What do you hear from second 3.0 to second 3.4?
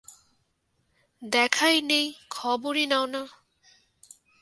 না।